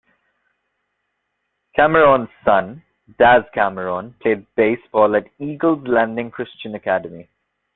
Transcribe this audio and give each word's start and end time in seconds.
Cameron's 1.75 2.29
son, 2.43 2.81
Daz 3.19 3.43
Cameron, 3.53 4.15
played 4.19 4.47
baseball 4.55 5.15
at 5.15 5.27
Eagle's 5.39 5.87
Landing 5.87 6.31
Christian 6.31 6.73
Academy. 6.73 7.29